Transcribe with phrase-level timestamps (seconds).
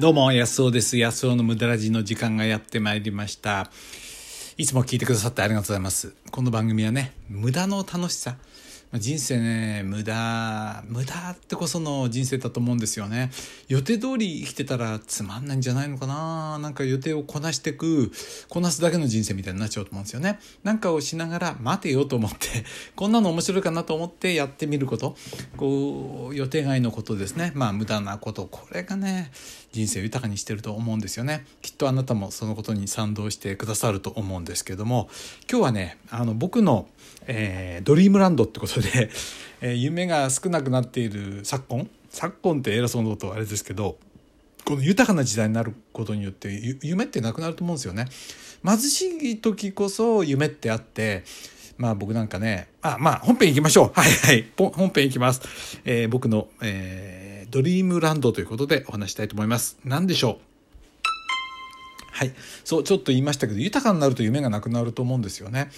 [0.00, 0.96] どうも、安尾です。
[0.96, 3.70] 安尾の無駄ラジの時間がやってまいりました。
[4.56, 6.14] いつも聞いてくださってありがとうございます。
[6.30, 8.36] この番組はね、無駄の楽しさ。
[8.92, 13.30] ま人生ね、無駄、無駄ってこその人生だと思うんですよね。
[13.68, 18.10] 予定通り生きてたらつまんないんじゃないのかななんか予定をこなしてく、
[18.48, 20.40] こなすだけの人生みたいになっちゃうと思うんですよね。
[20.64, 22.64] なんかをしながら待てよと思って、
[22.96, 25.16] こんなの面白いかなと思ってやってみること。
[25.56, 27.52] こう、予定外のことですね。
[27.54, 28.46] まあ無駄なこと。
[28.46, 29.30] これがね、
[29.70, 31.46] 人生を豊かにしてると思うんですよね。
[31.62, 35.08] きっとあなたもそのことに賛同してくださると思うんですけども、
[35.48, 36.88] 今日はね、あの僕の、
[37.28, 38.79] えードリームランドってことで、
[39.60, 41.88] え夢が少なくなっている昨今？
[42.10, 43.96] 昨今って偉そうなことはあれですけど
[44.64, 48.06] この豊かな時代になることによって夢ってなくなると思うんですよね。
[48.64, 49.02] 貧し
[49.32, 51.24] い時こそ夢ってあって
[51.78, 53.92] まあ僕なんかねあまあ本編行きましょう。
[53.98, 54.46] はいはい。
[54.56, 59.76] 本編行きます、えー僕の、えードリームランドということでお話したいと思います。
[59.84, 60.38] 何でしょう？
[62.12, 62.32] はい。
[62.64, 65.68] そうちょっと言いましたけど豊かになると夢がなくなると思うんですよね。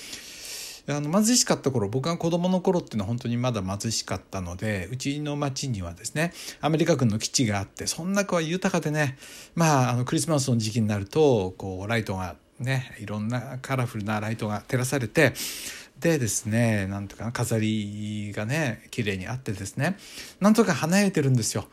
[0.89, 9.17] あの貧しかった頃僕が子供の頃っていうのは本当にまだ貧しかったのでうちの町にはですねアメリカ軍の基地があってその中は豊かでね
[9.55, 15.35] まああのクリスマスの時期になるとこうライトがねいろんなカラフルなライトが照らされて
[16.01, 19.97] でですねなんとか飾りがね綺麗にあってですね
[20.41, 21.67] なんとか華やいてるんですよ。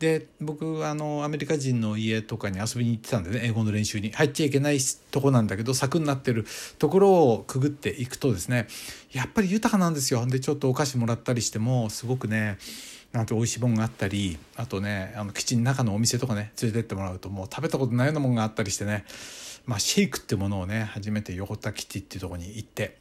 [0.00, 4.12] で僕あのアメリカ人の家とかに遊びに行ってたんでね英語の練習に。
[4.12, 4.78] 入っちゃいけない
[5.10, 6.46] とこなんだけど柵になってる
[6.78, 8.66] ところをくぐっていくとですね
[9.12, 10.24] やっぱり豊かなんですよ。
[10.26, 12.56] でちょっとお菓子もらったりしてもすごくね
[13.12, 19.04] なんて美味しいもんがあったりあとねあの基地の中のお店とかね連れてってもらうともう食べたことないようなもんがあったりしてね
[19.66, 22.96] まあシェイクってものをね初めて横田基地っていうとこに行って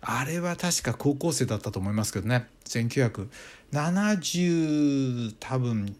[0.00, 5.94] あれは確か高校生だったと思いますけどね1970多分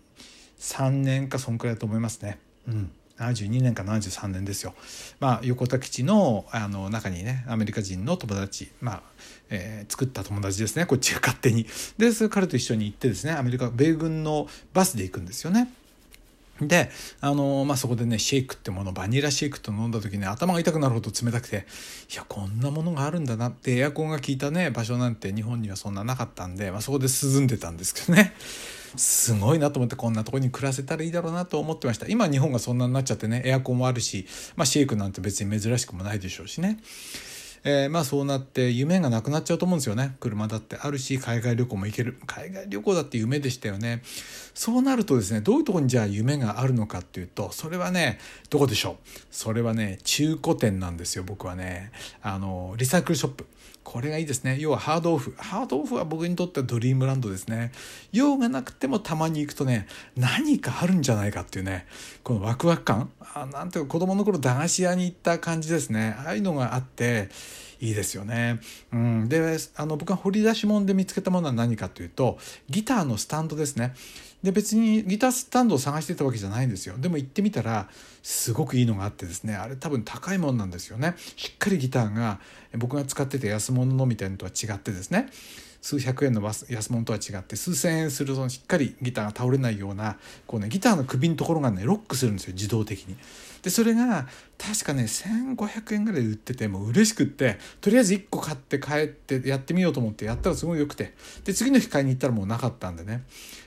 [0.63, 2.39] 3年かそんくらいだと思いますね。
[2.67, 4.75] うん72年か73年ですよ。
[5.21, 9.03] まあ、横田基地のあの中にねアメリカ人の友達、まあ
[9.51, 11.67] えー作った友達ですねこっちが勝手に。
[11.99, 15.73] でそれ彼と一緒に行ってですねアメリカ米軍のバスで行くんですよね。
[16.61, 16.91] で
[17.21, 21.67] あの、まあ、そこでねシェイクってものバニラシェイクと飲んだ時に頭が痛くなるほど冷たくて
[22.13, 28.35] いやこんなものがあるんだなってエアコンが効いたね場所なんて日本にはそんななかったんで、まあ、そこで涼んでたんですけどね
[28.97, 32.07] すごいなと思ってこんなとこに暮らせたらいいだろうなと思ってました。
[32.09, 34.27] 今日本がそんなになっちゃってねエアコンもあるし、
[34.57, 36.79] まあ、シェイクなんて別に珍しくもないでしょうしね。
[37.65, 40.17] えーまあそうなって夢がなくなっちゃうと思うんですよね。
[40.19, 42.19] 車だってあるし海外旅行も行ける。
[42.27, 44.03] 海外旅行だって夢でしたよね。
[44.53, 48.19] そうなるとですねどういうとこにじゃあ夢があるのかっていうとそれはね
[48.51, 49.09] どこでしょう？
[49.31, 51.93] それはね中古店なんですよ僕はね。
[52.21, 53.47] あのリサイクルショップ。
[53.85, 54.59] これがいいですね。
[54.61, 55.35] 要はハードオフ。
[55.37, 57.73] ハードオフは僕にとってはドリームランドですね。
[58.13, 61.87] 用がなくてもたまに行くとね何かあるんじゃないかっていうね
[62.23, 63.11] このワクワク感。
[63.35, 66.17] あなんていうか子供の頃駄菓子屋に行った感じですね。
[66.25, 67.29] ああいうのがあって
[67.81, 68.61] いいですよね。
[68.93, 72.39] うん、であの僕が掘り出し物で見つけたものは何かというと
[72.71, 73.95] ギターのスタンドですね。
[74.43, 76.97] で別にギタースタンドを探してたわけじゃないんですよ。
[76.99, 77.89] でも行ってみたら
[78.23, 81.15] すごくいいのがあってですねあれ多分高いもんなんですよね。
[81.37, 82.41] しっかりギターが
[82.77, 85.29] 僕が使ってた安物のみたいなのとは違ってですね
[85.81, 90.17] 数百円の安物とは違って数千円するそのしっかりギターが倒れないような
[90.47, 93.17] こう、ね、ギターの首のところがねロックするんですよ自動的に。
[93.63, 94.27] でそれが
[94.59, 101.15] 確かね1500円ぐらいで売っててもう嬉しくってとりあえず1個買って帰ってやってみようと思ってやったらすごい良くて
[101.45, 103.23] で次の日買いに行ったらもうなかったんでね、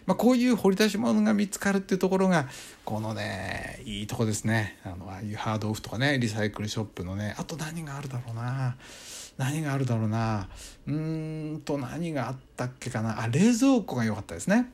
[0.06, 2.48] まあ、こういう掘り出し物が見つかるっていうところが
[2.84, 4.78] このねいいとこですね。
[4.84, 8.76] あのああいうハードオフとかねリサイクルショップのねあと何があるだろうな。
[9.38, 10.48] 何があるだろうな。
[10.88, 13.22] うーんと何があったっけかな。
[13.22, 14.72] あ冷蔵庫が良かったですね。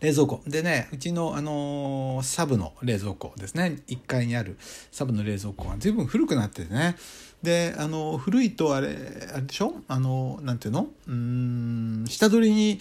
[0.00, 0.42] 冷蔵庫。
[0.46, 3.82] でねうちの、あのーサブの冷蔵庫ですね。
[3.88, 4.56] 1階にある
[4.90, 6.96] サブの冷蔵庫が随分古くなっててね。
[7.42, 8.88] であの古いとあれ
[9.32, 9.74] あれでしょ？
[9.88, 10.88] あのなんていうの？
[11.06, 12.80] うん下取りに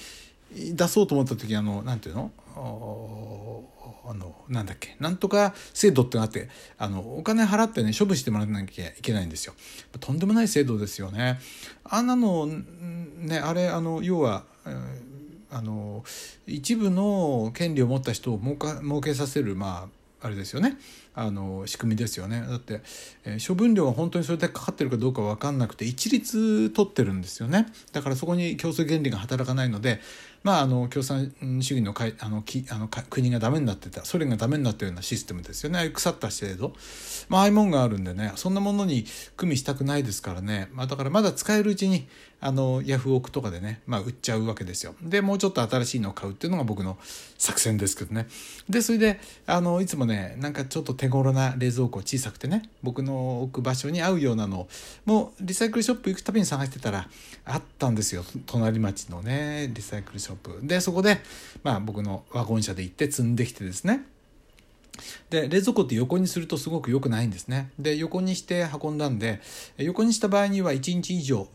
[0.73, 2.31] 出そうと思った時あのなんていうの？
[4.07, 4.95] あのなんだっけ？
[4.99, 9.53] なんとか制度ってのがあってあのお金払ってね処分してもらわなきゃいけないんですよ。
[9.99, 11.39] とんでもない制度ですよね。
[11.83, 15.04] あんなのねあれあの要は、えー
[15.55, 16.03] あの
[16.47, 19.87] 一部の権利を持った人を儲か儲けさせるま
[20.21, 20.77] ああれですよね。
[21.15, 22.41] あの仕組みですよね。
[22.41, 22.81] だって、
[23.23, 27.67] えー、処分料が本当にそれだけかかってるかどうか分かんなくて一律取ってるんですよね。
[27.93, 30.01] だからそこに競争原理が働かないので
[30.45, 35.89] まあ、あの共産主義のかあのきあの国がダメになってたソ連がダメになったようなシステムですよね。
[35.89, 36.73] 腐った制度、
[37.29, 39.05] まあ、ああいうもんがあるんでねそんなものに
[39.37, 42.07] 組みしたくないですからね、まあ、だからまだ使えるうちに
[42.41, 44.93] あのヤフオクとかでね、まあ、売っちゃうわけですよ。
[45.01, 46.99] でもうちょっと新しいのを買うっていうのが僕の
[47.39, 48.27] 作戦ですけどね。
[48.69, 54.67] でそれであのいつもねなんかちょっと手頃な冷蔵庫小さくてね僕の置く場所に合うようなの
[55.05, 57.07] もうリサイクルショップ行くたびに探してたら
[57.45, 58.23] あったんですよ。
[58.47, 60.59] 隣町のねリサイクルショップ。
[60.63, 61.19] でそこで、
[61.63, 64.03] まあ、僕のワゴン車で行って積んできてですね。
[65.29, 67.71] で冷蔵庫って横にするとすごく良くないんですね。
[67.79, 69.41] で横にして運んだんで
[69.77, 71.47] 横にした場合には1日以上、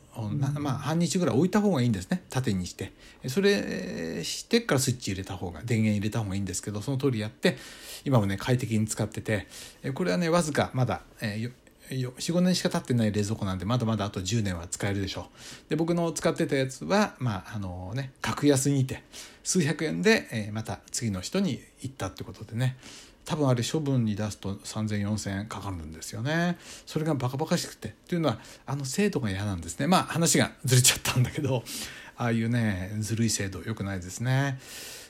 [0.54, 2.22] まあ、半日ぐらい置いた方がいいんですね。
[2.30, 2.92] 縦にして。
[3.26, 7.58] それしてからスイッチ入れた方が電源入れた方がいいんですけどその通りやって
[8.04, 9.46] 今もね快適に使ってて
[9.94, 11.52] これはねわずかまだ、えー
[11.90, 15.28] 45年しか経ってない冷蔵庫なんでまだまだあと10年は使えるでしょ
[15.66, 15.70] う。
[15.70, 19.02] で僕の使ってたやつはまああのね格安にて
[19.42, 22.76] 数百円で、えー、また次の人に行ったってことでね
[23.24, 26.58] 多分あれ処分に出すと30004000円かかるんですよね。
[26.86, 27.94] それがバカバカしくて。
[28.08, 29.86] というのはあの制度が嫌なんですね。
[29.86, 31.62] まあ話がずれちゃったんだけど
[32.16, 34.58] ああいうねずるい制度良くないですね。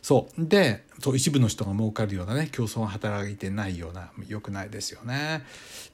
[0.02, 0.44] そう。
[0.44, 5.42] でそう一部の人が儲かるようなね競争が働いてないような良くないですよね。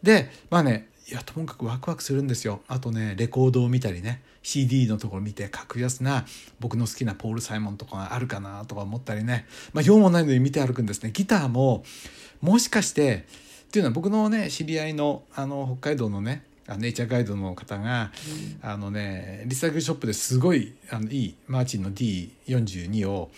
[0.02, 2.62] でまあねいやともかくワクワクするんですよ。
[2.66, 6.24] あとねレコードを見たりね CD のところ見て格安な
[6.58, 9.46] 僕の好きなポール・サイモンとかがあるかなとか思ったりね。
[9.72, 11.12] まあ用もないのに見て歩くんですね。
[11.12, 11.84] ギターも
[12.40, 13.24] もしかして
[13.68, 16.44] っていうのは僕のね知り合いのあの北海道のね
[16.78, 18.10] ネイチャーガイドの方が、
[18.62, 23.30] うん、あのねリサイクルショップですごいあのいいマーチンの D42 を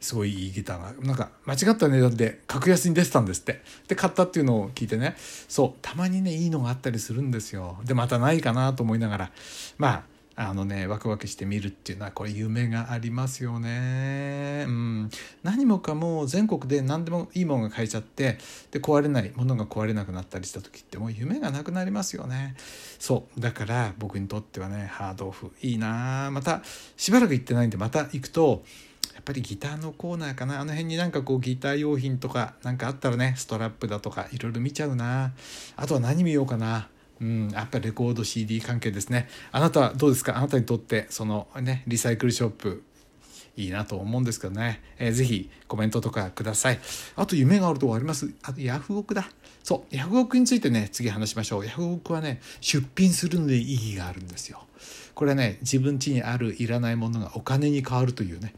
[0.00, 3.62] すごいいいギターがなんか間違った値段で格安に出てたんですって。
[3.88, 5.16] で買ったっていうのを聞いてね。
[5.48, 7.78] そうたまにねいいのがあったりするんですよ。
[7.84, 9.30] でまたないかなと思いながら。
[9.78, 10.02] まあ
[10.38, 14.66] あのねワクワクして見るっていうのはこれ夢がありますよね。
[14.68, 15.10] うん、
[15.42, 18.36] 何もかも全国で何でもいいものが買えちゃって
[18.70, 22.54] で壊れないものが壊れなくなったりした時ってもう夢がなくなりますよね。
[22.98, 23.40] そう。
[23.40, 26.30] だから僕にとってはねハードオフいいな。
[26.30, 26.62] また
[26.98, 28.62] しばらく行ってないんでまた行くと
[29.16, 30.60] やっぱりギターのコーナーかな。
[30.60, 35.32] あの辺になんかこうギター用品とかなんかあったらねストラップだとかいろいろ見ちゃうな。
[35.74, 36.88] あとは何見ようかな。
[37.18, 39.28] うん、やっぱりレコード CD 関係ですね。
[39.50, 40.36] あなたはどうですか？
[40.36, 42.84] あなたにとってそのねリサイクルショップ。
[43.56, 46.78] いいなと思うんですけどね、えー、ぜひコメントとかください。
[47.16, 48.30] あと夢があるとこあります？
[48.42, 49.28] あとヤフオクだ。
[49.64, 51.64] そう、ヤフオクについてね、次話しましょう。
[51.64, 54.62] ヤフオクはね、出品するので意義があるんですよ。
[55.14, 58.52] これはね、自分家にあるいらないものがお金に変わるというね、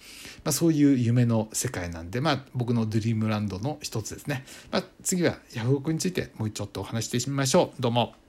[0.45, 4.45] まあ、そういう夢の世界なんで、まあ、僕のドリームランドの一つですね。
[4.73, 7.81] まあ、次はヤフオクについてもうちょっとお話してみましょう。
[7.81, 8.28] どうも。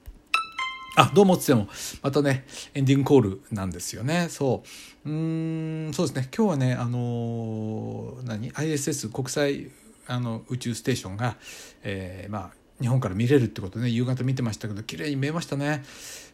[0.95, 1.67] あ、どうもっつっても、
[2.01, 4.27] またね、エンディングコールなんですよね。
[4.29, 4.63] そ
[5.05, 5.09] う。
[5.09, 6.29] うん、そうですね。
[6.35, 9.71] 今日はね、あのー、何 ?ISS 国際
[10.07, 11.37] あの宇宙ステーションが、
[11.83, 12.51] えー、まあ、
[12.81, 15.83] 日本から見れるってことね、夕方見てましたけど、綺麗に見えましたね。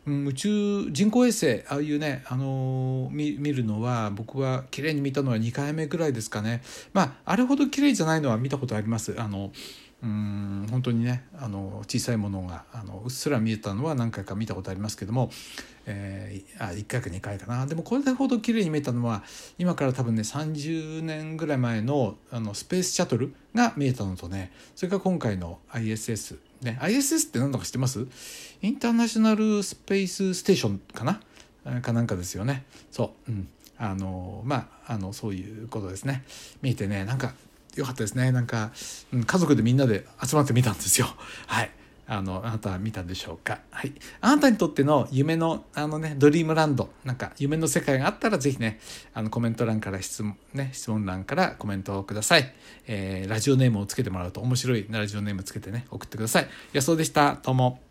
[0.08, 6.62] うん、宇宙人工衛星ああいうね、あのー、見見るのは僕は綺麗に見たのは2回目ぐらいですかね
[6.94, 9.52] まああれほど綺麗じゃないのは見たことありますあの
[10.06, 15.32] うん本当にねあの小さいものがあのうっすら見えたのは何回か見たことありますけども、
[15.88, 17.66] えー、あ1回か2回かな。
[17.66, 19.24] でもこれほど綺麗に見えたのは
[19.58, 28.06] 今から多分ね30年ぐらい前のあのスペースシャトルが見えたのとねそれから今回の ISS ね ISS って何だか知ってます？
[28.62, 31.20] インターナショナルスペースステーションかな？
[31.82, 32.64] かなんかですよね。
[32.92, 33.48] そう、うん、
[33.80, 36.24] あのまああのそういうことですね。
[36.62, 37.34] 見えてねなんか
[37.76, 38.32] よかったですね。
[38.32, 38.72] なんか、
[39.14, 41.08] うん、家族でみんなで集まってみたんですよ。
[41.48, 41.72] はい。
[42.08, 43.60] あのあなたは見たでしょうか。
[43.72, 43.94] はい。
[44.22, 46.90] あなたにとっての夢のあのねドリームランド。
[47.04, 48.80] なんか夢の世界があったらぜひね
[49.14, 52.54] あのコメント欄から質問ね質問欄からコメントをください、
[52.86, 56.48] えー、ラジオネームをつけてもらうと面白いラジオネームつけてね送ってください。
[56.74, 57.40] 安尾でした。
[57.42, 57.85] どうも。